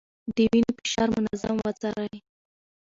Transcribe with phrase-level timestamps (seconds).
[0.35, 2.15] د وينې فشار منظم وڅارئ.